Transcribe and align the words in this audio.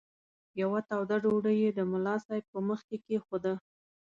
یوه 0.61 0.79
توده 0.89 1.15
ډوډۍ 1.23 1.57
یې 1.63 1.69
د 1.73 1.79
ملا 1.91 2.15
صاحب 2.25 2.45
په 2.53 2.59
مخ 2.67 2.79
کې 2.87 2.97
کښېښوده. 3.03 3.53